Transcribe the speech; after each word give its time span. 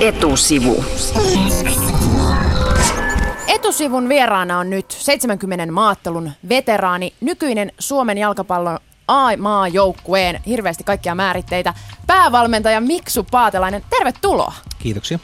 Etusivu. 0.00 0.84
Etusivun 3.48 4.08
vieraana 4.08 4.58
on 4.58 4.70
nyt 4.70 4.90
70 4.90 5.72
maattelun 5.72 6.30
veteraani, 6.48 7.14
nykyinen 7.20 7.72
Suomen 7.78 8.18
jalkapallon 8.18 8.78
A-maajoukkueen, 9.08 10.40
hirveästi 10.46 10.84
kaikkia 10.84 11.14
määritteitä, 11.14 11.74
päävalmentaja 12.06 12.80
Miksu 12.80 13.26
Paatelainen. 13.30 13.84
Tervetuloa. 13.90 14.52
Kiitoksia. 14.78 15.18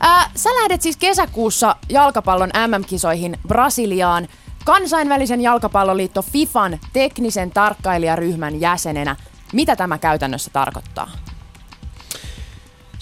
Ää, 0.00 0.30
sä 0.34 0.50
lähdet 0.50 0.82
siis 0.82 0.96
kesäkuussa 0.96 1.76
jalkapallon 1.88 2.50
MM-kisoihin 2.66 3.38
Brasiliaan 3.48 4.28
kansainvälisen 4.64 5.40
jalkapalloliitto 5.40 6.22
FIFAn 6.22 6.78
teknisen 6.92 7.50
tarkkailijaryhmän 7.50 8.60
jäsenenä. 8.60 9.16
Mitä 9.52 9.76
tämä 9.76 9.98
käytännössä 9.98 10.50
tarkoittaa? 10.52 11.10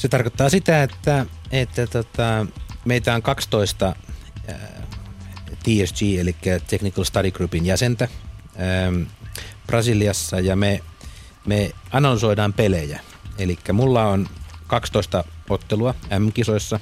Se 0.02 0.08
tarkoittaa 0.08 0.48
sitä, 0.48 0.82
että, 0.82 1.26
että 1.50 1.86
tota, 1.86 2.46
meitä 2.84 3.14
on 3.14 3.22
12 3.22 3.94
äh, 4.48 4.56
TSG, 5.62 6.02
eli 6.18 6.36
Technical 6.66 7.04
Study 7.04 7.30
Groupin 7.30 7.66
jäsentä 7.66 8.08
ähm, 8.60 9.02
Brasiliassa 9.66 10.40
ja 10.40 10.56
me, 10.56 10.80
me 11.46 11.70
analysoidaan 11.92 12.52
pelejä. 12.52 13.00
Eli 13.38 13.58
mulla 13.72 14.04
on 14.04 14.28
12 14.66 15.24
ottelua 15.50 15.94
M-kisoissa, 16.18 16.80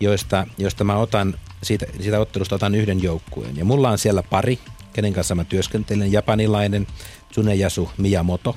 joista, 0.00 0.46
joista 0.58 0.84
mä 0.84 0.96
otan, 0.96 1.34
siitä, 1.62 1.86
siitä 2.00 2.20
ottelusta 2.20 2.54
otan 2.54 2.74
yhden 2.74 3.02
joukkueen. 3.02 3.56
Ja 3.56 3.64
mulla 3.64 3.90
on 3.90 3.98
siellä 3.98 4.22
pari, 4.22 4.58
kenen 4.92 5.12
kanssa 5.12 5.34
mä 5.34 5.44
työskentelen, 5.44 6.12
japanilainen 6.12 6.86
Tsuneyasu 7.30 7.90
Miyamoto, 7.98 8.56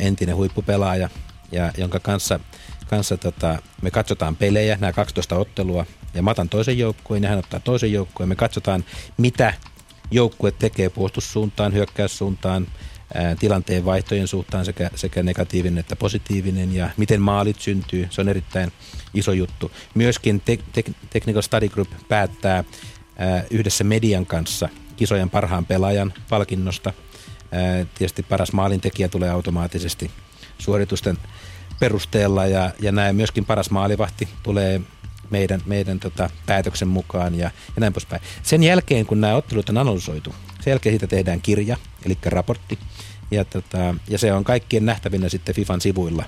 entinen 0.00 0.36
huippupelaaja, 0.36 1.08
ja 1.52 1.72
jonka 1.76 2.00
kanssa– 2.00 2.40
kanssa 2.92 3.16
tota, 3.16 3.58
me 3.82 3.90
katsotaan 3.90 4.36
pelejä, 4.36 4.76
nämä 4.80 4.92
12 4.92 5.36
ottelua, 5.36 5.86
ja 6.14 6.22
mä 6.22 6.30
otan 6.30 6.48
toisen 6.48 6.78
joukkueen 6.78 7.22
ja 7.22 7.28
hän 7.28 7.38
ottaa 7.38 7.60
toisen 7.60 7.92
joukkueen. 7.92 8.28
Me 8.28 8.36
katsotaan, 8.36 8.84
mitä 9.16 9.54
joukkue 10.10 10.50
tekee 10.50 10.88
puolustussuuntaan, 10.88 11.72
hyökkäyssuuntaan, 11.72 12.66
ää, 13.14 13.36
tilanteen 13.36 13.84
vaihtojen 13.84 14.28
suhtaan 14.28 14.64
sekä, 14.64 14.90
sekä 14.94 15.22
negatiivinen 15.22 15.78
että 15.78 15.96
positiivinen 15.96 16.74
ja 16.74 16.90
miten 16.96 17.20
maalit 17.20 17.60
syntyy. 17.60 18.06
Se 18.10 18.20
on 18.20 18.28
erittäin 18.28 18.72
iso 19.14 19.32
juttu. 19.32 19.70
Myöskin 19.94 20.40
te, 20.40 20.58
te, 20.72 20.84
Technical 21.10 21.42
Study 21.42 21.68
Group 21.68 21.88
päättää 22.08 22.64
ää, 23.18 23.44
yhdessä 23.50 23.84
median 23.84 24.26
kanssa 24.26 24.68
kisojen 24.96 25.30
parhaan 25.30 25.66
pelaajan 25.66 26.12
palkinnosta. 26.28 26.92
Tietysti 27.98 28.22
paras 28.22 28.52
maalintekijä 28.52 29.08
tulee 29.08 29.30
automaattisesti 29.30 30.10
suoritusten 30.58 31.18
perusteella 31.80 32.46
ja, 32.46 32.70
ja 32.80 32.92
näin 32.92 33.16
myöskin 33.16 33.44
paras 33.44 33.70
maalivahti 33.70 34.28
tulee 34.42 34.80
meidän, 35.30 35.62
meidän 35.66 36.00
tota, 36.00 36.30
päätöksen 36.46 36.88
mukaan 36.88 37.34
ja, 37.34 37.44
ja 37.44 37.80
näin 37.80 37.92
poispäin. 37.92 38.22
Sen 38.42 38.62
jälkeen, 38.62 39.06
kun 39.06 39.20
nämä 39.20 39.34
ottelut 39.34 39.68
on 39.68 39.78
analysoitu, 39.78 40.34
sen 40.60 40.70
jälkeen 40.70 40.92
siitä 40.92 41.06
tehdään 41.06 41.40
kirja, 41.40 41.76
eli 42.04 42.18
raportti, 42.24 42.78
ja, 43.30 43.44
tota, 43.44 43.94
ja 44.08 44.18
se 44.18 44.32
on 44.32 44.44
kaikkien 44.44 44.86
nähtävinä 44.86 45.28
sitten 45.28 45.54
FIFAn 45.54 45.80
sivuilla, 45.80 46.24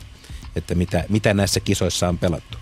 että 0.56 0.75
mitä, 0.75 1.05
mitä 1.09 1.34
näissä 1.34 1.61
kisoissa 1.61 2.09
on 2.09 2.19
pelattu. 2.19 2.59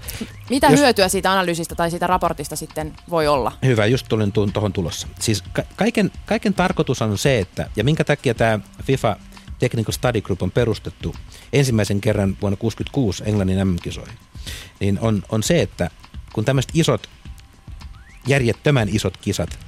Mitä 0.50 0.66
Jos, 0.66 0.80
hyötyä 0.80 1.08
siitä 1.08 1.32
analyysistä 1.32 1.74
tai 1.74 1.90
siitä 1.90 2.06
raportista 2.06 2.56
sitten 2.56 2.92
voi 3.10 3.28
olla? 3.28 3.52
Hyvä, 3.64 3.86
just 3.86 4.06
tulin 4.08 4.32
tuohon 4.32 4.72
tulossa. 4.72 5.08
Siis 5.20 5.42
ka- 5.52 5.62
kaiken, 5.76 6.12
kaiken 6.26 6.54
tarkoitus 6.54 7.02
on 7.02 7.18
se, 7.18 7.38
että, 7.38 7.70
ja 7.76 7.84
minkä 7.84 8.04
takia 8.04 8.34
tämä 8.34 8.58
FIFA 8.82 9.16
Technical 9.62 9.92
Study 9.92 10.20
Group 10.20 10.42
on 10.42 10.50
perustettu 10.50 11.14
ensimmäisen 11.52 12.00
kerran 12.00 12.36
vuonna 12.40 12.56
1966 12.56 13.22
Englannin 13.26 13.68
MM-kisoihin, 13.68 14.18
niin 14.80 14.98
on, 15.00 15.22
on 15.28 15.42
se, 15.42 15.62
että 15.62 15.90
kun 16.32 16.44
tämmöiset 16.44 16.70
isot, 16.74 17.06
järjettömän 18.26 18.88
isot 18.88 19.16
kisat 19.16 19.58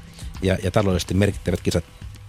ja, 0.42 0.58
ja 0.62 0.70
taloudellisesti 0.70 1.14
merkittävät 1.14 1.60
kisat 1.60 1.84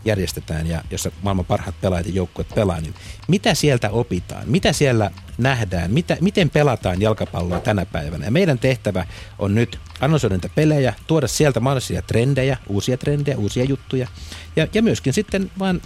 järjestetään 0.06 0.67
ja 0.67 0.84
jossa 0.91 1.12
maailman 1.22 1.45
parhaat 1.45 1.81
pelaajat 1.81 2.07
ja 2.07 2.13
joukkueet 2.13 2.50
pelaa, 2.56 2.81
niin 2.81 2.94
mitä 3.28 3.53
sieltä 3.53 3.90
opitaan? 3.90 4.44
Mitä 4.50 4.73
siellä 4.73 5.11
nähdään? 5.38 5.91
Mitä, 5.91 6.17
miten 6.22 6.50
pelataan 6.50 7.01
jalkapalloa 7.01 7.59
tänä 7.59 7.85
päivänä? 7.85 8.25
Ja 8.25 8.31
meidän 8.31 8.59
tehtävä 8.59 9.06
on 9.40 9.56
nyt 9.56 9.79
analysoida 10.01 10.35
niitä 10.35 10.50
pelejä, 10.56 10.94
tuoda 11.07 11.28
sieltä 11.28 11.59
mahdollisia 11.59 12.01
trendejä, 12.01 12.57
uusia 12.67 12.97
trendejä, 12.97 13.38
uusia 13.38 13.63
juttuja 13.63 14.07
ja, 14.56 14.67
ja 14.73 14.81
myöskin 14.81 15.13
sitten 15.13 15.51
vaan 15.59 15.81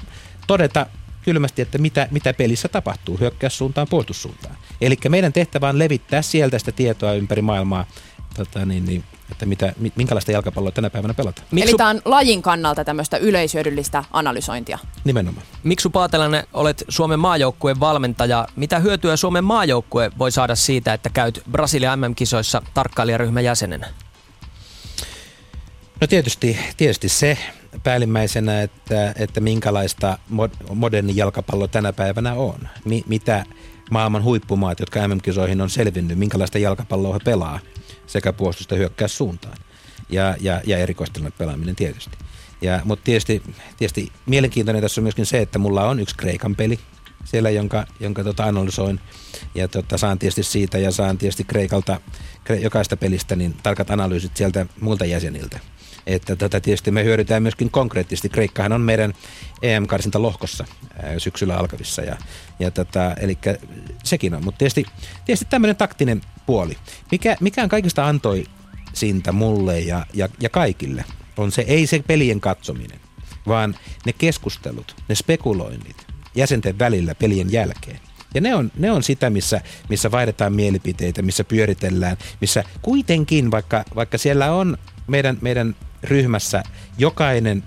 todeta 0.48 0.86
kylmästi, 1.24 1.62
että 1.62 1.78
mitä, 1.78 2.08
mitä 2.12 2.34
pelissä 2.34 2.68
tapahtuu 2.68 3.20
hyökkäyssuuntaan, 3.20 3.88
puolustussuuntaan. 3.90 4.56
Eli 4.82 4.98
meidän 5.10 5.34
tehtävä 5.34 5.70
on 5.70 5.80
levittää 5.80 6.22
sieltä 6.22 6.60
sitä 6.60 6.72
tietoa 6.72 7.14
ympäri 7.14 7.42
maailmaa, 7.42 7.86
tota, 8.36 8.66
niin, 8.66 8.86
niin, 8.86 9.04
että 9.32 9.46
mitä, 9.46 9.74
minkälaista 9.96 10.32
jalkapalloa 10.32 10.72
tänä 10.72 10.90
päivänä 10.90 11.14
pelataan. 11.14 11.48
Miksu... 11.52 11.70
Eli 11.70 11.78
tämä 11.78 11.90
on 11.90 12.02
lajin 12.06 12.42
kannalta 12.42 12.86
tämmöistä 12.86 13.18
yleishyödyllistä 13.18 14.04
analysointia. 14.12 14.80
Nimenomaan. 15.04 15.46
Miksu 15.64 15.90
Paatelainen, 15.90 16.44
olet 16.54 16.84
Suomen 16.90 17.20
maajoukkueen 17.20 17.80
valmentaja. 17.80 18.48
Mitä 18.56 18.80
hyötyä 18.80 19.18
Suomen 19.18 19.44
maajoukkue 19.44 20.12
voi 20.18 20.32
saada 20.32 20.56
siitä, 20.56 20.94
että 20.94 21.10
käyt 21.10 21.42
Brasilia 21.52 21.96
MM-kisoissa 21.96 22.62
tarkkailijaryhmän 22.74 23.44
jäsenenä? 23.44 23.88
No 26.02 26.08
tietysti, 26.08 26.60
tietysti 26.78 27.10
se, 27.10 27.38
päällimmäisenä, 27.84 28.62
että, 28.62 29.14
että 29.16 29.40
minkälaista 29.42 30.18
moderni 30.74 31.16
jalkapallo 31.16 31.68
tänä 31.68 31.94
päivänä 31.94 32.34
on. 32.34 32.60
Mi, 32.86 33.04
mitä 33.08 33.46
maailman 33.92 34.24
huippumaat, 34.24 34.80
jotka 34.80 35.08
MM-kisoihin 35.08 35.62
on 35.62 35.70
selvinnyt, 35.70 36.18
minkälaista 36.18 36.60
jalkapalloa 36.60 37.14
he 37.14 37.20
pelaa 37.26 37.60
sekä 38.08 38.34
puolustusta 38.34 38.76
hyökkäys 38.76 39.18
suuntaan. 39.18 39.58
Ja, 40.10 40.36
ja, 40.42 40.62
ja 40.66 40.78
erikoistunut 40.78 41.38
pelaaminen 41.38 41.76
tietysti. 41.76 42.18
Ja, 42.62 42.82
mutta 42.84 43.04
tietysti, 43.04 43.42
tietysti 43.78 44.12
mielenkiintoinen 44.26 44.82
tässä 44.82 45.02
on 45.02 45.04
myöskin 45.04 45.26
se, 45.26 45.40
että 45.40 45.60
mulla 45.60 45.90
on 45.90 46.00
yksi 46.00 46.16
Kreikan 46.16 46.56
peli 46.56 46.80
siellä, 47.24 47.50
jonka, 47.50 47.86
jonka 48.00 48.24
tota 48.24 48.44
analysoin. 48.44 49.00
Ja 49.56 49.68
tota, 49.68 49.98
saan 49.98 50.20
tietysti 50.20 50.44
siitä 50.44 50.78
ja 50.78 50.92
saan 50.92 51.18
tietysti 51.18 51.44
Kreikalta 51.44 52.02
jokaista 52.62 52.98
pelistä 52.98 53.36
niin 53.36 53.54
tarkat 53.64 53.92
analyysit 53.92 54.38
sieltä 54.38 54.66
muilta 54.82 55.06
jäseniltä 55.06 55.60
että 56.16 56.36
tätä 56.36 56.60
tietysti 56.60 56.92
me 56.92 57.04
hyödytään 57.04 57.44
myöskin 57.44 57.72
konkreettisesti. 57.72 58.30
Kreikkahan 58.30 58.72
on 58.72 58.82
meidän 58.82 59.14
EM-karsinta 59.62 60.22
lohkossa 60.22 60.66
syksyllä 61.18 61.58
alkavissa. 61.58 62.02
Ja, 62.02 62.18
ja 62.60 62.72
tätä, 62.72 63.16
eli 63.20 63.38
sekin 64.04 64.34
on. 64.34 64.44
Mutta 64.44 64.58
tietysti, 64.58 64.86
tietysti 65.26 65.48
tämmöinen 65.50 65.76
taktinen 65.76 66.22
puoli. 66.46 66.78
Mikä, 67.12 67.36
mikä 67.40 67.64
on 67.64 67.70
kaikista 67.70 68.08
antoi 68.08 68.46
siitä 68.94 69.32
mulle 69.32 69.80
ja, 69.80 70.06
ja, 70.14 70.30
ja 70.40 70.50
kaikille, 70.50 71.06
on 71.38 71.52
se 71.52 71.62
ei 71.62 71.88
se 71.88 72.04
pelien 72.08 72.42
katsominen, 72.42 73.00
vaan 73.48 73.76
ne 74.06 74.14
keskustelut, 74.14 74.96
ne 75.10 75.16
spekuloinnit 75.16 76.08
jäsenten 76.36 76.80
välillä 76.80 77.16
pelien 77.16 77.52
jälkeen. 77.52 78.00
Ja 78.34 78.42
ne 78.42 78.56
on, 78.56 78.72
ne 78.78 78.92
on 78.92 79.04
sitä, 79.04 79.30
missä, 79.30 79.62
missä 79.90 80.12
vaihdetaan 80.12 80.54
mielipiteitä, 80.54 81.22
missä 81.22 81.44
pyöritellään, 81.44 82.18
missä 82.42 82.64
kuitenkin, 82.82 83.52
vaikka, 83.52 83.86
vaikka 83.96 84.18
siellä 84.18 84.52
on 84.52 84.78
meidän, 85.08 85.38
meidän 85.42 85.76
ryhmässä 86.04 86.64
jokainen 86.98 87.64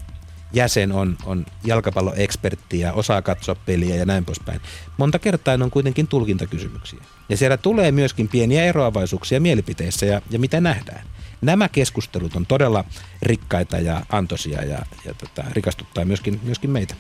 jäsen 0.53 0.93
on, 0.93 1.16
on 1.26 1.47
jalkapalloekspertti 1.65 2.81
ja 2.81 2.93
osaa 2.93 3.22
katsoa 3.22 3.54
peliä 3.54 3.97
ja 3.97 4.06
näin 4.06 4.25
poispäin. 4.25 4.60
Monta 4.98 5.19
kertaa 5.19 5.54
on 5.54 5.70
kuitenkin 5.70 6.09
tulkintakysymyksiä. 6.09 7.00
Ja 7.28 7.37
siellä 7.37 7.56
tulee 7.56 7.93
myöskin 7.93 8.28
pieniä 8.28 8.65
eroavaisuuksia 8.65 9.41
mielipiteissä 9.41 10.06
ja, 10.06 10.22
ja 10.31 10.38
mitä 10.38 10.60
nähdään. 10.60 11.06
Nämä 11.41 11.69
keskustelut 11.69 12.37
on 12.37 12.47
todella 12.47 12.84
rikkaita 13.22 13.78
ja 13.78 14.03
antoisia 14.09 14.64
ja, 14.64 14.78
ja 15.04 15.14
tota, 15.14 15.44
rikastuttaa 15.50 16.04
myöskin, 16.04 16.41
myöskin 16.43 16.70
meitä. 16.70 16.94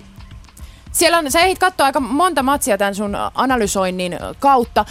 Siellä 0.92 1.18
on, 1.18 1.30
sä 1.30 1.40
ehdit 1.40 1.58
katsoa 1.58 1.86
aika 1.86 2.00
monta 2.00 2.42
matsia 2.42 2.78
tämän 2.78 2.94
sun 2.94 3.16
analysoinnin 3.34 4.18
kautta. 4.38 4.84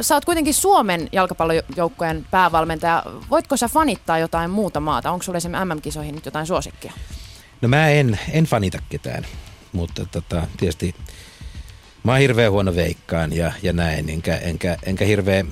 Sä 0.00 0.14
oot 0.14 0.24
kuitenkin 0.24 0.54
Suomen 0.54 1.08
jalkapallojoukkojen 1.12 2.26
päävalmentaja. 2.30 3.02
Voitko 3.30 3.56
sä 3.56 3.68
fanittaa 3.68 4.18
jotain 4.18 4.50
muuta 4.50 4.80
maata? 4.80 5.10
Onko 5.10 5.22
sulla 5.22 5.36
esimerkiksi 5.36 5.74
MM-kisoihin 5.74 6.14
nyt 6.14 6.24
jotain 6.24 6.46
suosikkia? 6.46 6.92
No 7.60 7.68
mä 7.68 7.88
en, 7.88 8.18
en 8.32 8.44
fanita 8.44 8.78
ketään, 8.88 9.26
mutta 9.72 10.06
tota, 10.06 10.46
tietysti 10.56 10.94
mä 12.04 12.12
oon 12.12 12.20
hirveän 12.20 12.52
huono 12.52 12.74
veikkaan 12.74 13.32
ja, 13.32 13.52
ja 13.62 13.72
näin, 13.72 14.10
enkä, 14.10 14.36
enkä, 14.36 14.76
enkä 14.82 15.04
hirveän 15.04 15.46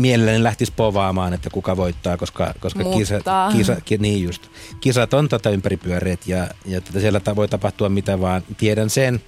mielelläni 0.00 0.42
lähtisi 0.42 0.72
povaamaan, 0.76 1.34
että 1.34 1.50
kuka 1.50 1.76
voittaa, 1.76 2.16
koska, 2.16 2.54
koska 2.60 2.84
kisa, 2.84 3.20
kisa, 3.52 3.76
niin 3.98 4.22
just, 4.22 4.48
kisat 4.80 5.14
on 5.14 5.28
tota 5.28 5.50
ympäripyöreät 5.50 6.26
ja, 6.26 6.48
ja 6.64 6.80
tätä 6.80 7.00
siellä 7.00 7.20
voi 7.36 7.48
tapahtua 7.48 7.88
mitä 7.88 8.20
vaan. 8.20 8.42
Tiedän 8.56 8.90
sen 8.90 9.20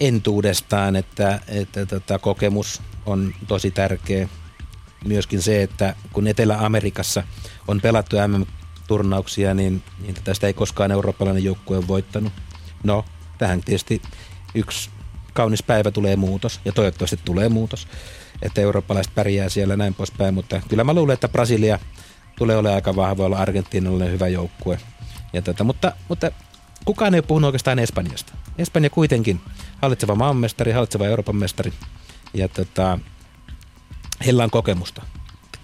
entuudestaan, 0.00 0.96
että, 0.96 1.40
että 1.48 1.86
tota, 1.86 2.18
kokemus 2.18 2.82
on 3.06 3.34
tosi 3.46 3.70
tärkeä. 3.70 4.28
Myöskin 5.04 5.42
se, 5.42 5.62
että 5.62 5.94
kun 6.12 6.26
Etelä-Amerikassa 6.26 7.22
on 7.68 7.80
pelattu 7.80 8.16
MM-turnauksia, 8.28 9.54
niin, 9.54 9.82
niin 10.00 10.16
tästä 10.24 10.46
ei 10.46 10.52
koskaan 10.52 10.92
eurooppalainen 10.92 11.44
joukkue 11.44 11.88
voittanut. 11.88 12.32
No, 12.84 13.04
tähän 13.38 13.60
tietysti 13.60 14.02
yksi 14.54 14.90
kaunis 15.32 15.62
päivä 15.62 15.90
tulee 15.90 16.16
muutos 16.16 16.60
ja 16.64 16.72
toivottavasti 16.72 17.18
tulee 17.24 17.48
muutos. 17.48 17.88
Että 18.42 18.60
eurooppalaiset 18.60 19.14
pärjää 19.14 19.48
siellä 19.48 19.76
näin 19.76 19.94
poispäin, 19.94 20.34
mutta 20.34 20.60
kyllä 20.68 20.84
mä 20.84 20.94
luulen, 20.94 21.14
että 21.14 21.28
Brasilia 21.28 21.78
tulee 22.38 22.56
olemaan 22.56 22.74
aika 22.74 22.96
vahva, 22.96 23.16
voi 23.16 23.26
olla 23.26 23.38
Argentiinalle 23.38 24.10
hyvä 24.10 24.28
joukkue. 24.28 24.78
Ja 25.32 25.42
tota, 25.42 25.64
mutta, 25.64 25.92
mutta 26.08 26.30
kukaan 26.84 27.14
ei 27.14 27.18
ole 27.18 27.26
puhunut 27.26 27.48
oikeastaan 27.48 27.78
Espanjasta. 27.78 28.32
Espanja 28.58 28.90
kuitenkin 28.90 29.40
hallitseva 29.82 30.14
maanmestari, 30.14 30.72
hallitseva 30.72 31.06
Euroopan 31.06 31.36
mestari. 31.36 31.72
Ja 32.34 32.48
tota, 32.48 32.98
heillä 34.24 34.44
on 34.44 34.50
kokemusta 34.50 35.02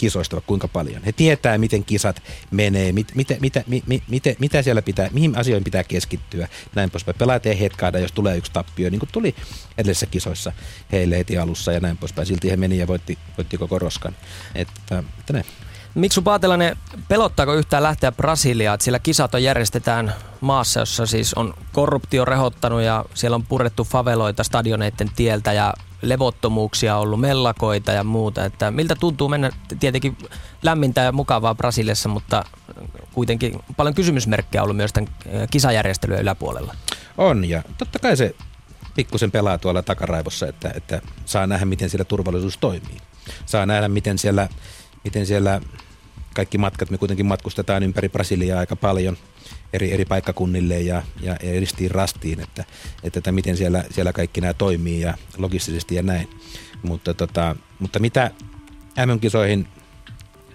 kisoista 0.01 0.41
kuinka 0.41 0.69
paljon. 0.69 1.03
He 1.03 1.13
tietää, 1.13 1.59
miten 1.59 1.85
kisat 1.85 2.23
menee, 2.51 2.93
mit, 2.93 3.15
mit, 3.15 3.29
mit, 3.41 3.55
mit, 3.67 3.87
mit, 3.87 4.03
mit, 4.09 4.25
mitä 4.39 4.63
siellä 4.63 4.83
pitää, 4.83 5.09
mihin 5.13 5.37
asioihin 5.37 5.65
pitää 5.65 5.85
keskittyä, 5.85 6.49
näin 6.75 6.91
poispäin. 6.91 7.19
Pelaajat 7.19 7.47
ei 7.47 7.61
hetkaada, 7.61 7.99
jos 7.99 8.13
tulee 8.13 8.37
yksi 8.37 8.53
tappio, 8.53 8.91
niin 8.91 8.99
kuin 8.99 9.11
tuli 9.13 9.35
edellisissä 9.79 10.07
kisoissa 10.07 10.53
heille 10.93 11.19
heti 11.19 11.39
alussa 11.39 11.73
ja 11.73 11.81
näin 11.81 11.97
poispäin. 11.97 12.27
Silti 12.27 12.51
he 12.51 12.57
meni 12.57 12.79
ja 12.79 12.87
voitti, 12.87 13.19
voitti 13.37 13.59
koko 13.59 13.79
roskan. 13.79 14.17
Että, 14.55 15.03
että 15.19 15.33
ne. 15.33 15.45
Miksu 15.95 16.23
Paatelainen, 16.23 16.77
pelottaako 17.09 17.55
yhtään 17.55 17.83
lähteä 17.83 18.13
Brasiliaan, 18.13 18.81
sillä 18.81 18.99
kisat 18.99 19.35
on 19.35 19.43
järjestetään 19.43 20.15
maassa, 20.41 20.81
jossa 20.81 21.07
siis 21.07 21.35
on 21.35 21.55
korruptio 21.73 22.25
rehottanut 22.25 22.83
ja 22.83 23.05
siellä 23.15 23.35
on 23.35 23.47
purettu 23.47 23.85
faveloita 23.85 24.45
stadioneiden 24.45 25.11
tieltä 25.17 25.53
ja 25.53 25.75
levottomuuksia 26.03 26.97
ollut, 26.97 27.21
mellakoita 27.21 27.93
ja 27.93 28.05
muuta. 28.05 28.45
Että 28.45 28.71
miltä 28.71 28.95
tuntuu 28.95 29.29
mennä 29.29 29.51
tietenkin 29.81 30.19
lämmintä 30.63 31.01
ja 31.01 31.13
mukavaa 31.13 31.55
Brasiliassa, 31.55 32.09
mutta 32.09 32.45
kuitenkin 33.13 33.61
paljon 33.77 33.95
kysymysmerkkejä 33.95 34.63
ollut 34.63 34.77
myös 34.77 34.93
tämän 34.93 35.13
kisajärjestelyjen 35.51 36.23
yläpuolella. 36.23 36.75
On 37.19 37.49
ja 37.49 37.63
totta 37.79 37.99
kai 37.99 38.17
se 38.17 38.35
pikkusen 38.95 39.31
pelaa 39.31 39.59
tuolla 39.59 39.83
takaraivossa, 39.83 40.49
että, 40.49 40.73
että 40.75 41.03
saa 41.25 41.47
nähdä, 41.47 41.65
miten 41.65 41.91
siellä 41.91 42.05
turvallisuus 42.05 42.59
toimii. 42.59 42.97
Saa 43.47 43.67
nähdä, 43.67 43.89
miten 43.89 44.19
siellä, 44.19 44.49
miten 45.05 45.27
siellä 45.27 45.61
kaikki 46.35 46.59
matkat, 46.59 46.91
me 46.91 46.99
kuitenkin 46.99 47.27
matkustetaan 47.27 47.83
ympäri 47.83 48.09
Brasiliaa 48.09 48.61
aika 48.61 48.77
paljon 48.77 49.17
eri, 49.73 49.93
eri 49.93 50.05
paikkakunnille 50.05 50.81
ja, 50.81 51.03
ja 51.21 51.37
ristiin 51.61 51.91
rastiin, 51.91 52.41
että, 52.41 52.65
että, 53.03 53.19
että 53.19 53.33
miten 53.33 53.57
siellä, 53.57 53.85
siellä 53.91 54.13
kaikki 54.13 54.41
nämä 54.41 54.55
toimii 54.55 55.01
ja 55.01 55.15
logistisesti 55.39 55.95
ja 55.95 56.03
näin. 56.03 56.29
Mutta, 56.83 57.15
tota, 57.15 57.57
mutta 57.79 57.99
mitä 57.99 58.31
MM-kisoihin 59.07 59.69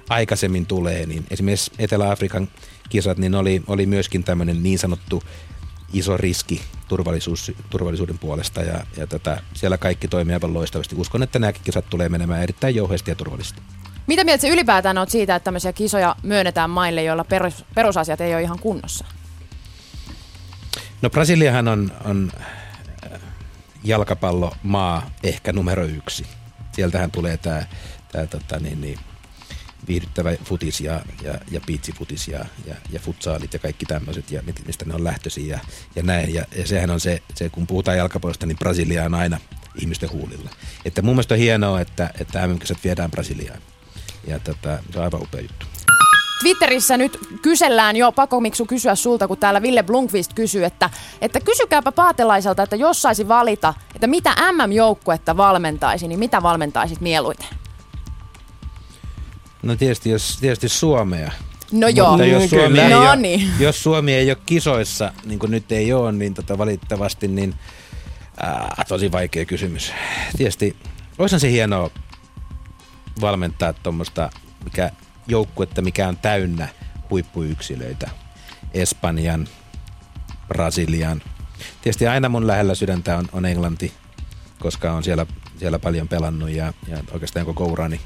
aikaisemmin 0.09 0.65
tulee, 0.65 1.05
niin 1.05 1.25
esimerkiksi 1.31 1.71
Etelä-Afrikan 1.79 2.47
kisat, 2.89 3.17
niin 3.17 3.35
oli, 3.35 3.63
oli 3.67 3.85
myöskin 3.85 4.23
tämmöinen 4.23 4.63
niin 4.63 4.79
sanottu 4.79 5.23
iso 5.93 6.17
riski 6.17 6.61
turvallisuus, 6.87 7.51
turvallisuuden 7.69 8.19
puolesta 8.19 8.61
ja, 8.61 8.85
ja 8.97 9.07
tota, 9.07 9.41
siellä 9.53 9.77
kaikki 9.77 10.07
toimii 10.07 10.33
aivan 10.33 10.53
loistavasti. 10.53 10.95
Uskon, 10.95 11.23
että 11.23 11.39
nämäkin 11.39 11.61
kisat 11.63 11.89
tulee 11.89 12.09
menemään 12.09 12.43
erittäin 12.43 12.75
jouheasti 12.75 13.11
ja 13.11 13.15
turvallisesti. 13.15 13.61
Mitä 14.07 14.23
mieltä 14.23 14.41
se 14.41 14.49
ylipäätään 14.49 14.97
on 14.97 15.09
siitä, 15.09 15.35
että 15.35 15.43
tämmöisiä 15.43 15.73
kisoja 15.73 16.15
myönnetään 16.23 16.69
maille, 16.69 17.03
joilla 17.03 17.23
perus, 17.23 17.65
perusasiat 17.75 18.21
ei 18.21 18.33
ole 18.33 18.41
ihan 18.41 18.59
kunnossa? 18.59 19.05
No 21.01 21.09
Brasiliahan 21.09 21.67
on, 21.67 21.91
on 22.05 22.31
äh, 22.41 23.19
jalkapallomaa 23.83 25.11
ehkä 25.23 25.53
numero 25.53 25.85
yksi. 25.85 26.25
Sieltähän 26.71 27.11
tulee 27.11 27.37
tämä 27.37 27.63
tää, 28.11 28.27
tota, 28.27 28.59
niin, 28.59 28.81
niin, 28.81 28.99
viihdyttävä 29.87 30.31
futis 30.43 30.81
ja, 30.81 31.01
ja, 31.23 31.33
ja 31.51 31.61
piitsifutis 31.65 32.27
ja, 32.27 32.45
ja, 32.65 32.75
ja 32.91 32.99
futsaalit 32.99 33.53
ja 33.53 33.59
kaikki 33.59 33.85
tämmöiset 33.85 34.31
ja 34.31 34.41
mistä 34.65 34.85
ne 34.85 34.93
on 34.93 35.03
lähtöisiä 35.03 35.55
ja, 35.55 35.59
ja 35.95 36.03
näin. 36.03 36.33
Ja, 36.33 36.45
ja 36.55 36.67
sehän 36.67 36.89
on 36.89 36.99
se, 36.99 37.21
se, 37.35 37.49
kun 37.49 37.67
puhutaan 37.67 37.97
jalkapallosta, 37.97 38.45
niin 38.45 38.57
Brasilia 38.57 39.03
on 39.03 39.13
aina 39.13 39.39
ihmisten 39.81 40.11
huulilla. 40.11 40.49
Että 40.85 41.01
mun 41.01 41.15
mielestä 41.15 41.33
on 41.33 41.39
hienoa, 41.39 41.81
että, 41.81 42.09
että 42.19 42.47
mm 42.47 42.59
viedään 42.83 43.11
Brasiliaan. 43.11 43.61
Ja 44.27 44.39
tota, 44.39 44.79
se 44.91 44.99
on 44.99 45.03
aivan 45.03 45.21
upea 45.21 45.41
juttu. 45.41 45.65
Twitterissä 46.39 46.97
nyt 46.97 47.19
kysellään 47.41 47.95
jo, 47.95 48.11
pakko 48.11 48.39
Miksu 48.39 48.65
kysyä 48.65 48.95
sulta, 48.95 49.27
kun 49.27 49.37
täällä 49.37 49.61
Ville 49.61 49.83
Blunkvist 49.83 50.33
kysyy, 50.33 50.65
että, 50.65 50.89
että 51.21 51.39
kysykääpä 51.39 51.91
Paatelaiselta, 51.91 52.63
että 52.63 52.75
jos 52.75 53.01
saisi 53.01 53.27
valita, 53.27 53.73
että 53.95 54.07
mitä 54.07 54.35
MM-joukkuetta 54.51 55.37
valmentaisi, 55.37 56.07
niin 56.07 56.19
mitä 56.19 56.43
valmentaisit 56.43 57.01
mieluiten? 57.01 57.47
No 59.63 59.75
tietysti, 59.75 60.09
jos, 60.09 60.37
tietysti 60.41 60.69
Suomea. 60.69 61.31
No 61.71 61.87
joo, 61.87 62.09
Mutta 62.09 62.25
jos 62.25 62.49
Suomi, 62.49 62.79
ei 62.79 62.89
no 62.89 63.01
ole, 63.01 63.15
niin. 63.15 63.49
jos 63.59 63.83
Suomi 63.83 64.13
ei 64.13 64.29
ole 64.29 64.37
kisoissa, 64.45 65.13
niin 65.25 65.39
kuin 65.39 65.51
nyt 65.51 65.71
ei 65.71 65.93
ole, 65.93 66.11
niin 66.11 66.33
tota 66.33 66.57
valitettavasti, 66.57 67.27
niin 67.27 67.55
ää, 68.37 68.83
tosi 68.87 69.11
vaikea 69.11 69.45
kysymys. 69.45 69.93
Tietysti 70.37 70.75
olisihan 71.17 71.39
se 71.39 71.51
hienoa 71.51 71.89
valmentaa 73.21 73.73
tuommoista 73.73 74.29
mikä 74.63 74.91
joukkuetta, 75.27 75.81
mikä 75.81 76.07
on 76.07 76.17
täynnä 76.17 76.67
huippuyksilöitä. 77.09 78.09
Espanjan, 78.73 79.47
Brasilian. 80.47 81.21
Tietysti 81.81 82.07
aina 82.07 82.29
mun 82.29 82.47
lähellä 82.47 82.75
sydäntä 82.75 83.17
on, 83.17 83.29
on 83.31 83.45
Englanti, 83.45 83.93
koska 84.59 84.93
on 84.93 85.03
siellä, 85.03 85.25
siellä 85.59 85.79
paljon 85.79 86.07
pelannut 86.07 86.49
ja, 86.49 86.73
ja 86.87 86.97
oikeastaan 87.11 87.45
koko 87.45 87.65
urani. 87.65 88.01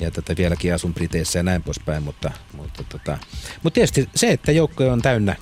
Ja 0.00 0.10
tätä 0.10 0.36
vieläkin 0.36 0.74
asun 0.74 0.94
Briteissä 0.94 1.38
ja 1.38 1.42
näin 1.42 1.62
poispäin, 1.62 2.02
mutta, 2.02 2.30
mutta, 2.56 2.84
tota, 2.84 3.18
mutta 3.62 3.74
tietysti 3.74 4.08
se, 4.14 4.30
että 4.30 4.52
joukkoja 4.52 4.92
on 4.92 5.02
täynnä 5.02 5.36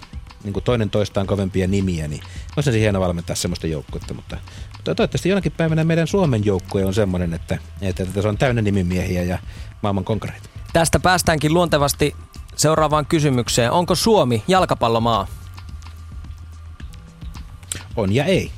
niin 0.45 0.53
kuin 0.53 0.65
toinen 0.65 0.91
toistaan 0.91 1.27
kovempia 1.27 1.67
nimiä, 1.67 2.09
niin 2.09 2.23
on 2.69 2.75
se 2.75 2.81
hieno 2.81 3.01
valmentaa 3.01 3.37
semmoista 3.37 3.67
joukkuetta, 3.67 4.15
mutta, 4.15 4.37
mutta 4.77 4.95
toivottavasti 4.95 5.29
jonakin 5.29 5.53
päivänä 5.53 5.85
meidän 5.85 6.07
Suomen 6.07 6.45
joukkue 6.45 6.85
on 6.85 6.95
semmoinen, 6.95 7.35
että, 7.35 7.59
että, 7.83 8.23
se 8.23 8.29
on 8.29 8.39
täynnä 8.39 8.63
nimimiehiä 8.63 9.23
ja 9.23 9.39
maailman 9.83 10.05
konkareita. 10.05 10.49
Tästä 10.73 11.01
päästäänkin 11.01 11.55
luontevasti 11.55 12.17
seuraavaan 12.57 13.07
kysymykseen. 13.07 13.71
Onko 13.71 13.95
Suomi 13.95 14.43
jalkapallomaa? 14.49 15.27
On 17.97 18.15
ja 18.15 18.25
ei. 18.25 18.51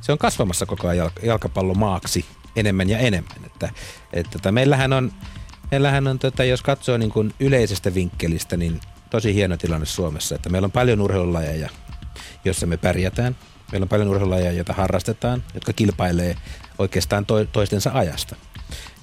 Se 0.00 0.12
on 0.12 0.18
kasvamassa 0.18 0.66
koko 0.66 0.88
ajan 0.88 1.10
jalkapallomaaksi 1.22 2.24
enemmän 2.56 2.88
ja 2.88 2.98
enemmän. 2.98 3.44
Että, 3.46 3.70
että 4.12 4.32
tota, 4.32 4.52
meillähän 4.52 4.92
on, 4.92 5.12
meillähän 5.70 6.06
on 6.06 6.18
tota, 6.18 6.44
jos 6.44 6.62
katsoo 6.62 6.96
niin 6.96 7.10
kuin 7.10 7.34
yleisestä 7.40 7.94
vinkkelistä, 7.94 8.56
niin 8.56 8.80
tosi 9.10 9.34
hieno 9.34 9.56
tilanne 9.56 9.86
Suomessa, 9.86 10.34
että 10.34 10.48
meillä 10.50 10.66
on 10.66 10.72
paljon 10.72 11.00
urheilulajeja, 11.00 11.70
joissa 12.44 12.66
me 12.66 12.76
pärjätään. 12.76 13.36
Meillä 13.72 13.84
on 13.84 13.88
paljon 13.88 14.08
urheilulajeja, 14.08 14.52
joita 14.52 14.72
harrastetaan, 14.72 15.44
jotka 15.54 15.72
kilpailee 15.72 16.36
oikeastaan 16.78 17.26
to- 17.26 17.44
toistensa 17.44 17.90
ajasta. 17.94 18.36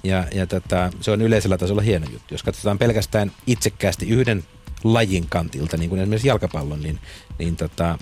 Ja, 0.04 0.24
ja 0.34 0.46
tota, 0.46 0.90
se 1.00 1.10
on 1.10 1.22
yleisellä 1.22 1.58
tasolla 1.58 1.82
hieno 1.82 2.06
juttu. 2.12 2.34
Jos 2.34 2.42
katsotaan 2.42 2.78
pelkästään 2.78 3.32
itsekkäästi 3.46 4.08
yhden 4.08 4.44
lajin 4.84 5.26
kantilta, 5.28 5.76
niin 5.76 5.90
kuin 5.90 6.00
esimerkiksi 6.00 6.28
jalkapallon, 6.28 6.82
niin, 6.82 6.98
niin, 7.38 7.56
tota, 7.56 7.98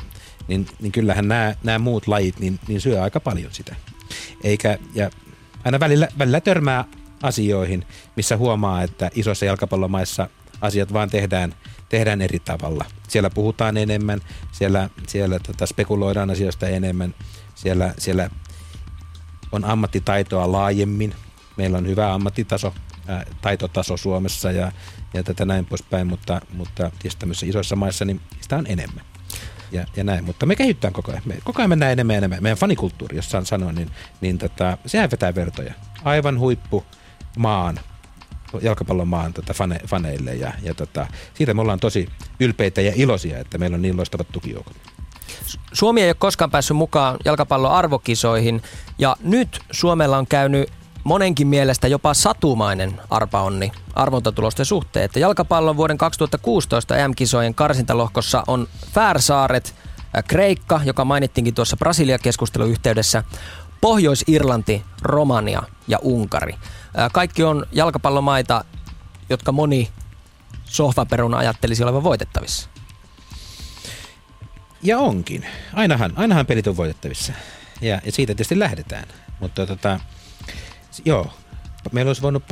niin, 0.49 0.67
niin 0.81 0.93
kyllähän 0.93 1.29
nämä, 1.29 1.55
nämä 1.65 1.79
muut 1.79 2.07
lajit 2.07 2.41
niin, 2.41 2.61
niin 2.69 2.81
syö 2.81 3.03
aika 3.03 3.21
paljon 3.21 3.53
sitä. 3.53 3.77
Eikä, 4.45 4.79
ja 4.95 5.11
aina 5.65 5.81
välillä, 5.81 6.09
välillä 6.19 6.41
törmää 6.41 6.85
asioihin, 7.23 7.87
missä 8.17 8.37
huomaa, 8.37 8.83
että 8.83 9.11
isoissa 9.15 9.47
jalkapallomaissa 9.47 10.29
asiat 10.61 10.93
vaan 10.93 11.11
tehdään, 11.11 11.55
tehdään 11.95 12.23
eri 12.23 12.39
tavalla. 12.39 12.85
Siellä 13.09 13.31
puhutaan 13.31 13.77
enemmän, 13.77 14.21
siellä, 14.53 14.91
siellä 15.07 15.39
tota 15.39 15.67
spekuloidaan 15.67 16.31
asioista 16.31 16.69
enemmän, 16.69 17.15
siellä, 17.55 17.95
siellä 17.99 18.31
on 19.53 19.65
ammattitaitoa 19.65 20.53
laajemmin, 20.53 21.15
meillä 21.57 21.79
on 21.79 21.87
hyvä 21.87 22.15
ammattitaso, 22.15 22.75
ää, 23.09 23.25
taitotaso 23.43 23.97
Suomessa 23.97 24.51
ja, 24.51 24.73
ja 25.15 25.23
tätä 25.23 25.45
näin 25.45 25.67
poispäin, 25.67 26.07
mutta, 26.07 26.41
mutta 26.53 26.91
tietysti 26.91 27.21
tämmöisissä 27.21 27.47
isoissa 27.47 27.77
maissa 27.77 28.05
niin 28.05 28.21
sitä 28.41 28.57
on 28.57 28.67
enemmän. 28.67 29.05
Ja, 29.73 29.87
ja 29.97 30.05
näin, 30.05 30.25
mutta 30.25 30.47
me 30.47 30.57
kehittää 30.57 30.91
koko 30.91 31.13
ajan. 31.13 31.23
Me, 31.25 31.39
koko 31.45 31.63
ajan 31.63 31.71
mennään 31.71 31.93
enemmän 31.93 32.15
ja 32.15 32.19
enemmän. 32.19 32.43
Meidän 32.43 32.59
fanikulttuuri, 32.59 33.17
jos 33.17 33.31
saan 33.31 33.47
sanoa, 33.47 33.73
niin, 33.73 33.91
niin 34.21 34.39
tota, 34.39 34.79
sehän 34.87 35.11
vetää 35.11 35.35
vertoja. 35.35 35.75
Aivan 36.05 36.39
huippu 36.39 36.85
maan, 37.39 37.81
jalkapallon 38.63 39.09
maan 39.09 39.33
tota, 39.33 39.55
fane, 39.55 39.81
faneille 39.87 40.35
ja, 40.35 40.53
ja 40.63 40.75
tota, 40.75 41.07
siitä 41.35 41.55
me 41.55 41.61
ollaan 41.61 41.81
tosi 41.81 42.09
ylpeitä 42.41 42.81
ja 42.81 42.93
iloisia, 42.97 43.39
että 43.39 43.59
meillä 43.59 43.75
on 43.75 43.83
niin 43.83 43.97
loistavat 43.97 44.29
tukijoukot. 44.33 44.77
Suomi 45.73 46.03
ei 46.03 46.09
ole 46.09 46.15
koskaan 46.15 46.51
päässyt 46.51 46.77
mukaan 46.77 47.17
jalkapallon 47.25 47.73
arvokisoihin 47.73 48.63
ja 48.99 49.17
nyt 49.23 49.61
Suomella 49.71 50.19
on 50.19 50.27
käynyt 50.27 50.71
monenkin 51.05 51.47
mielestä 51.47 51.89
jopa 51.89 52.15
satumainen 52.15 53.01
arpaonni 53.11 53.73
arvontatulosten 53.95 54.67
suhteen. 54.67 55.05
Että 55.05 55.19
jalkapallon 55.19 55.77
vuoden 55.77 55.99
2016 55.99 56.97
EM-kisojen 56.97 57.55
karsintalohkossa 57.55 58.45
on 58.47 58.69
Färsaaret, 58.93 59.75
äh, 60.17 60.25
Kreikka, 60.29 60.81
joka 60.85 61.05
mainittiinkin 61.05 61.55
tuossa 61.55 61.77
Brasilia-keskustelun 61.77 62.69
yhteydessä, 62.69 63.25
Pohjois-Irlanti, 63.81 64.83
Romania 65.03 65.63
ja 65.89 65.99
Unkari. 66.03 66.55
Kaikki 67.13 67.45
on 67.45 67.67
jalkapallomaita, 67.73 68.65
jotka 69.29 69.53
moni 69.53 69.91
sohvaperuna 70.65 71.39
ajattelisi 71.39 71.83
olevan 71.83 72.03
voitettavissa. 72.03 72.69
Ja 74.83 74.99
onkin. 74.99 75.47
Ainahan, 75.73 76.13
ainahan 76.17 76.47
pelit 76.47 76.67
on 76.67 76.77
voitettavissa. 76.77 77.33
Ja, 77.81 78.01
ja 78.05 78.13
siitä 78.13 78.31
tietysti 78.31 78.59
lähdetään. 78.59 79.05
Mutta 79.41 79.67
tota, 79.67 80.01
Joo, 81.05 81.33
meillä 81.93 82.09
olisi 82.09 82.23
voinut 82.23 82.43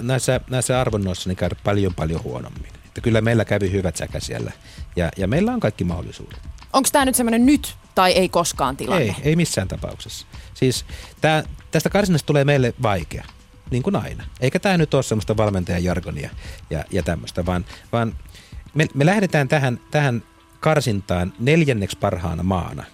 näissä, 0.00 0.40
näissä 0.50 0.80
arvonnoissa 0.80 1.28
niin 1.28 1.36
käydä 1.36 1.56
paljon 1.64 1.94
paljon 1.94 2.22
huonommin. 2.22 2.72
Että 2.86 3.00
kyllä 3.00 3.20
meillä 3.20 3.44
kävi 3.44 3.72
hyvät 3.72 3.96
säkä 3.96 4.20
siellä 4.20 4.52
ja, 4.96 5.08
ja 5.16 5.28
meillä 5.28 5.52
on 5.52 5.60
kaikki 5.60 5.84
mahdollisuudet. 5.84 6.38
Onko 6.72 6.88
tämä 6.92 7.04
nyt 7.04 7.14
semmoinen 7.14 7.46
nyt 7.46 7.76
tai 7.94 8.12
ei 8.12 8.28
koskaan 8.28 8.76
tilanne? 8.76 9.04
Ei, 9.04 9.16
ei 9.22 9.36
missään 9.36 9.68
tapauksessa. 9.68 10.26
Siis 10.54 10.84
tää, 11.20 11.42
tästä 11.70 11.90
karsinnasta 11.90 12.26
tulee 12.26 12.44
meille 12.44 12.74
vaikea, 12.82 13.24
niin 13.70 13.82
kuin 13.82 13.96
aina. 13.96 14.24
Eikä 14.40 14.58
tämä 14.58 14.78
nyt 14.78 14.94
ole 14.94 15.02
semmoista 15.02 15.36
valmentajan 15.36 15.84
jargonia 15.84 16.30
ja, 16.70 16.84
ja 16.90 17.02
tämmöistä, 17.02 17.46
vaan, 17.46 17.64
vaan 17.92 18.14
me, 18.74 18.86
me 18.94 19.06
lähdetään 19.06 19.48
tähän, 19.48 19.80
tähän 19.90 20.22
karsintaan 20.60 21.32
neljänneksi 21.38 21.98
parhaana 21.98 22.42
maana. 22.42 22.84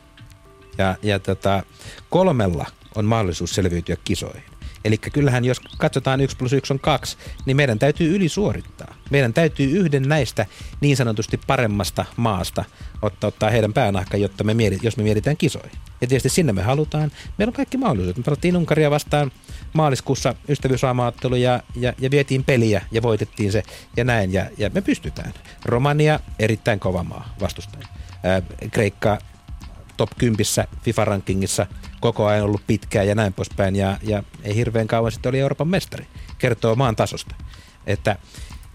Ja, 0.79 0.97
ja 1.02 1.19
tota, 1.19 1.62
kolmella 2.11 2.67
on 2.95 3.05
mahdollisuus 3.05 3.55
selviytyä 3.55 3.97
kisoihin. 4.05 4.52
Eli 4.85 4.99
kyllähän 4.99 5.45
jos 5.45 5.61
katsotaan 5.79 6.21
1 6.21 6.37
plus 6.37 6.52
1 6.52 6.73
on 6.73 6.81
2, 6.81 7.17
niin 7.47 7.57
meidän 7.57 7.79
täytyy 7.79 8.17
ylisuorittaa. 8.17 8.95
Meidän 9.11 9.33
täytyy 9.33 9.71
yhden 9.71 10.02
näistä 10.02 10.47
niin 10.81 10.97
sanotusti 10.97 11.41
paremmasta 11.47 12.05
maasta 12.17 12.64
ottaa, 13.02 13.29
ottaa 13.29 13.50
heidän 13.50 13.73
päänahka, 13.73 14.17
jotta 14.17 14.45
me 14.45 14.55
mietit, 14.55 14.85
jos 14.85 14.97
me 14.97 15.02
mietitään 15.02 15.37
kisoihin. 15.37 15.79
Ja 16.00 16.07
tietysti 16.07 16.29
sinne 16.29 16.52
me 16.52 16.62
halutaan. 16.62 17.12
Meillä 17.38 17.50
on 17.50 17.55
kaikki 17.55 17.76
mahdollisuudet. 17.76 18.17
Me 18.17 18.23
pelattiin 18.23 18.57
Unkaria 18.57 18.91
vastaan 18.91 19.33
maaliskuussa 19.73 20.35
ystävyysraamaattelu 20.49 21.35
ja, 21.35 21.62
ja, 21.76 21.93
ja, 21.99 22.11
vietiin 22.11 22.45
peliä 22.45 22.83
ja 22.91 23.02
voitettiin 23.02 23.52
se 23.52 23.62
ja 23.97 24.05
näin. 24.05 24.33
Ja, 24.33 24.47
ja 24.59 24.71
me 24.75 24.81
pystytään. 24.81 25.33
Romania, 25.64 26.21
erittäin 26.38 26.81
kova 26.81 27.05
maa 27.05 27.35
vastustaja. 27.41 27.87
Kreikka 28.71 29.19
top 29.97 30.11
10 30.19 30.45
FIFA-rankingissa 30.83 31.67
koko 32.00 32.26
ajan 32.26 32.45
ollut 32.45 32.67
pitkään 32.67 33.09
ja 33.09 33.14
näin 33.14 33.33
poispäin. 33.33 33.76
Ja, 33.76 33.99
ja 34.02 34.23
ei 34.43 34.57
hirveän 34.57 34.87
kauan 34.87 35.12
sitten 35.12 35.31
oli 35.31 35.41
Euroopan 35.41 35.69
mestari. 35.69 36.07
Kertoo 36.38 36.75
maan 36.75 36.97
tasosta. 36.97 37.35
Että 37.87 38.17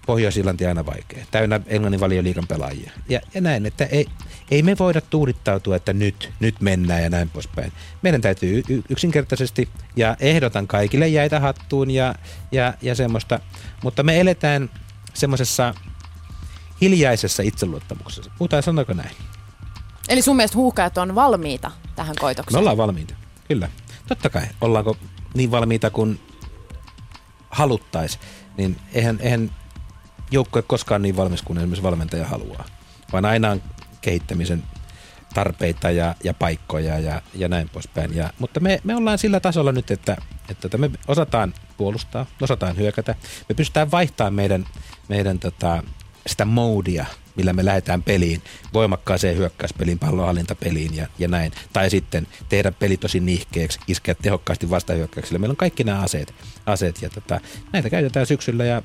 Pohjois-Irlanti 0.07 0.65
aina 0.65 0.85
vaikea. 0.85 1.25
Täynnä 1.31 1.59
Englannin 1.65 1.99
valioliikan 1.99 2.47
pelaajia. 2.47 2.91
Ja, 3.09 3.21
ja 3.33 3.41
näin, 3.41 3.65
että 3.65 3.85
ei, 3.85 4.05
ei 4.51 4.63
me 4.63 4.75
voida 4.79 5.01
tuudittautua, 5.01 5.75
että 5.75 5.93
nyt, 5.93 6.31
nyt 6.39 6.61
mennään 6.61 7.03
ja 7.03 7.09
näin 7.09 7.29
poispäin. 7.29 7.71
Meidän 8.01 8.21
täytyy 8.21 8.63
y- 8.69 8.81
yksinkertaisesti, 8.89 9.69
ja 9.95 10.17
ehdotan 10.19 10.67
kaikille 10.67 11.07
jäitä 11.07 11.39
hattuun 11.39 11.91
ja, 11.91 12.15
ja, 12.51 12.73
ja 12.81 12.95
semmoista, 12.95 13.39
mutta 13.83 14.03
me 14.03 14.19
eletään 14.19 14.69
semmoisessa 15.13 15.73
hiljaisessa 16.81 17.43
itseluottamuksessa. 17.43 18.31
Puhutaan, 18.37 18.63
sanoiko 18.63 18.93
näin? 18.93 19.11
Eli 20.09 20.21
sun 20.21 20.35
mielestä 20.35 20.57
huuhkajat 20.57 20.97
on 20.97 21.15
valmiita 21.15 21.71
tähän 21.95 22.15
koitokseen? 22.19 22.55
Me 22.55 22.59
ollaan 22.59 22.77
valmiita, 22.77 23.15
kyllä. 23.47 23.69
Totta 24.07 24.29
kai. 24.29 24.47
Ollaanko 24.61 24.97
niin 25.33 25.51
valmiita 25.51 25.89
kuin 25.89 26.19
haluttaisiin, 27.49 28.21
niin 28.57 28.77
eihän, 28.93 29.17
eihän 29.21 29.51
joukkue 30.31 30.61
koskaan 30.61 31.01
niin 31.01 31.15
valmis 31.15 31.41
kuin 31.41 31.57
esimerkiksi 31.57 31.83
valmentaja 31.83 32.27
haluaa, 32.27 32.65
vaan 33.11 33.25
aina 33.25 33.51
on 33.51 33.61
kehittämisen 34.01 34.63
tarpeita 35.33 35.91
ja, 35.91 36.15
ja 36.23 36.33
paikkoja 36.33 36.99
ja, 36.99 37.21
ja 37.33 37.47
näin 37.47 37.69
poispäin. 37.69 38.15
Ja, 38.15 38.33
mutta 38.39 38.59
me, 38.59 38.81
me 38.83 38.95
ollaan 38.95 39.17
sillä 39.17 39.39
tasolla 39.39 39.71
nyt, 39.71 39.91
että, 39.91 40.17
että 40.49 40.77
me 40.77 40.91
osataan 41.07 41.53
puolustaa, 41.77 42.25
osataan 42.41 42.77
hyökätä. 42.77 43.15
Me 43.49 43.55
pystytään 43.55 43.91
vaihtamaan 43.91 44.33
meidän, 44.33 44.65
meidän 45.07 45.39
tota, 45.39 45.83
sitä 46.27 46.45
moodia, 46.45 47.05
millä 47.35 47.53
me 47.53 47.65
lähdetään 47.65 48.03
peliin, 48.03 48.41
voimakkaaseen 48.73 49.37
hyökkäyspeliin, 49.37 49.99
pallonhallintapeliin 49.99 50.95
ja, 50.95 51.07
ja 51.19 51.27
näin. 51.27 51.51
Tai 51.73 51.89
sitten 51.89 52.27
tehdä 52.49 52.71
peli 52.71 52.97
tosi 52.97 53.19
nihkeeksi, 53.19 53.79
iskeä 53.87 54.15
tehokkaasti 54.15 54.69
vastahyökkäyksille. 54.69 55.39
Meillä 55.39 55.53
on 55.53 55.57
kaikki 55.57 55.83
nämä 55.83 55.99
aseet, 55.99 56.33
aseet 56.65 57.01
ja 57.01 57.09
tota, 57.09 57.41
näitä 57.73 57.89
käytetään 57.89 58.25
syksyllä 58.25 58.65
ja 58.65 58.81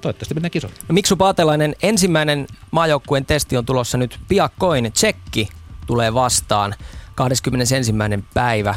toivottavasti 0.00 0.34
mennään 0.34 0.50
kisoihin. 0.50 0.78
No, 0.88 0.92
Miksu 0.92 1.16
Paatelainen, 1.16 1.76
ensimmäinen 1.82 2.46
maajoukkueen 2.70 3.26
testi 3.26 3.56
on 3.56 3.66
tulossa 3.66 3.98
nyt 3.98 4.20
piakkoin. 4.28 4.92
Tsekki 4.92 5.48
tulee 5.86 6.14
vastaan 6.14 6.74
21. 7.14 7.92
päivä 8.34 8.74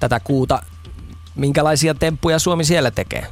tätä 0.00 0.20
kuuta. 0.20 0.62
Minkälaisia 1.34 1.94
temppuja 1.94 2.38
Suomi 2.38 2.64
siellä 2.64 2.90
tekee? 2.90 3.26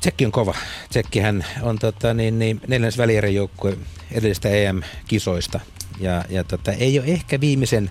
Tsekki 0.00 0.26
on 0.26 0.32
kova. 0.32 0.54
Tsekkihän 0.88 1.44
on 1.62 1.78
tota, 1.78 2.14
niin, 2.14 2.38
niin, 2.38 2.60
neljännes 2.68 2.98
välieräjoukkue 2.98 3.78
edellisestä 4.12 4.48
EM-kisoista. 4.48 5.60
Ja, 6.00 6.24
ja 6.28 6.44
tota, 6.44 6.72
ei 6.72 6.98
ole 6.98 7.06
ehkä 7.06 7.40
viimeisen 7.40 7.90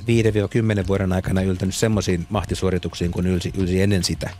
5-10 0.00 0.86
vuoden 0.86 1.12
aikana 1.12 1.42
yltänyt 1.42 1.74
semmoisiin 1.74 2.26
mahtisuorituksiin 2.30 3.10
kuin 3.10 3.26
ylsi, 3.26 3.52
ylsi 3.56 3.82
ennen 3.82 4.04
sitä 4.04 4.30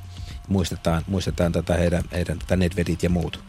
muistetaan, 0.48 1.02
muistetaan 1.06 1.52
tätä 1.52 1.74
heidän, 1.74 2.02
heidän 2.12 2.38
tätä 2.38 2.56
Nedvedit 2.56 3.02
ja 3.02 3.10
muut. 3.10 3.40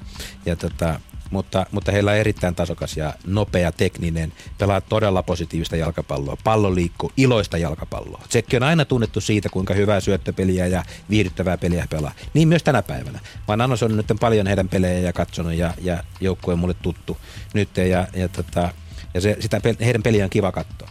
Ja 0.45 0.55
tota, 0.55 0.99
mutta, 1.31 1.65
mutta 1.71 1.91
heillä 1.91 2.11
on 2.11 2.17
erittäin 2.17 2.55
tasokas 2.55 2.97
ja 2.97 3.13
nopea 3.25 3.71
tekninen, 3.71 4.33
pelaa 4.57 4.81
todella 4.81 5.23
positiivista 5.23 5.75
jalkapalloa, 5.75 6.37
pallo 6.43 6.75
liikkuu, 6.75 7.11
iloista 7.17 7.57
jalkapalloa. 7.57 8.23
Tsekki 8.27 8.57
on 8.57 8.63
aina 8.63 8.85
tunnettu 8.85 9.21
siitä, 9.21 9.49
kuinka 9.49 9.73
hyvää 9.73 9.99
syöttöpeliä 9.99 10.67
ja 10.67 10.83
viihdyttävää 11.09 11.57
peliä 11.57 11.87
pelaa. 11.89 12.11
Niin 12.33 12.47
myös 12.47 12.63
tänä 12.63 12.81
päivänä. 12.81 13.19
Mä 13.47 13.53
oon 13.53 13.61
on 13.61 13.97
nyt 13.97 14.05
paljon 14.19 14.47
heidän 14.47 14.69
pelejä 14.69 14.99
ja 14.99 15.13
katsonut 15.13 15.53
ja, 15.53 15.73
ja 15.81 16.03
joukkue 16.21 16.53
on 16.53 16.59
mulle 16.59 16.75
tuttu 16.81 17.17
nyt 17.53 17.77
ja, 17.77 18.07
ja, 18.13 18.27
tota, 18.29 18.69
ja 19.13 19.21
se, 19.21 19.37
sitä, 19.39 19.61
heidän 19.85 20.03
peliä 20.03 20.23
on 20.23 20.29
kiva 20.29 20.51
katsoa. 20.51 20.89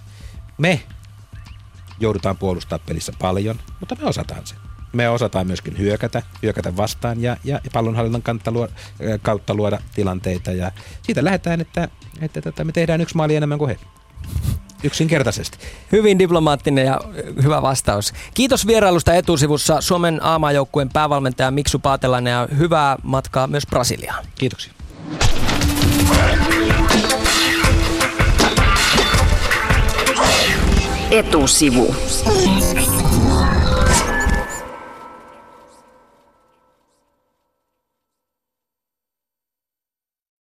Me 0.59 0.83
joudutaan 2.01 2.37
puolustaa 2.37 2.79
pelissä 2.79 3.13
paljon, 3.19 3.61
mutta 3.81 3.95
me 3.95 4.05
osataan 4.05 4.47
sen 4.47 4.64
me 4.95 5.09
osataan 5.09 5.47
myöskin 5.47 5.79
hyökätä, 5.79 6.23
hyökätä 6.43 6.77
vastaan 6.77 7.23
ja, 7.23 7.37
ja 7.45 7.61
pallonhallinnan 7.73 8.23
kautta 8.23 8.51
luoda, 8.51 8.73
kautta 9.23 9.55
luoda 9.55 9.79
tilanteita. 9.95 10.53
Ja 10.53 10.73
siitä 11.03 11.25
lähdetään, 11.25 11.61
että, 11.61 11.89
että, 12.21 12.49
että 12.49 12.65
me 12.65 12.73
tehdään 12.73 13.01
yksi 13.01 13.17
maali 13.17 13.37
enemmän 13.37 13.59
kuin 13.59 13.69
he. 13.69 13.79
Yksinkertaisesti. 14.83 15.59
Hyvin 15.93 16.19
diplomaattinen 16.19 16.87
ja 16.87 17.01
hyvä 17.43 17.63
vastaus. 17.63 18.13
Kiitos 18.35 18.67
vierailusta 18.67 19.15
etusivussa 19.15 19.81
Suomen 19.81 20.23
aamajoukkueen 20.23 20.89
päävalmentaja 20.93 21.51
Miksu 21.51 21.79
Paatelainen 21.79 22.31
ja 22.31 22.49
hyvää 22.59 22.97
matkaa 23.03 23.47
myös 23.47 23.67
Brasiliaan. 23.67 24.25
Kiitoksia. 24.35 24.73
Etusivu. 31.11 31.95